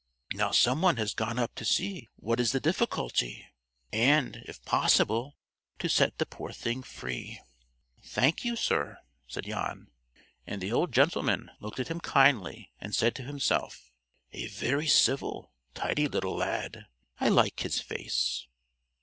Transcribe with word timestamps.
Now 0.33 0.49
some 0.49 0.81
one 0.81 0.97
has 0.97 1.13
gone 1.13 1.37
up 1.37 1.53
to 1.53 1.63
see 1.63 2.09
what 2.15 2.39
is 2.39 2.53
the 2.53 2.59
difficulty, 2.59 3.45
and, 3.93 4.37
if 4.47 4.65
possible, 4.65 5.37
to 5.77 5.87
set 5.89 6.17
the 6.17 6.25
poor 6.25 6.51
thing 6.51 6.81
free." 6.81 7.39
"Thank 8.03 8.43
you, 8.43 8.55
sir," 8.55 8.97
said 9.27 9.43
Jan. 9.43 9.91
And 10.47 10.59
the 10.59 10.71
old 10.71 10.91
gentleman 10.91 11.51
looked 11.59 11.79
at 11.79 11.89
him 11.89 11.99
kindly, 11.99 12.71
and 12.81 12.95
said 12.95 13.13
to 13.17 13.21
himself: 13.23 13.91
"A 14.31 14.47
very 14.47 14.87
civil, 14.87 15.53
tidy 15.75 16.07
little 16.07 16.35
lad! 16.35 16.87
I 17.19 17.29
like 17.29 17.59
his 17.59 17.79
face." 17.79 18.47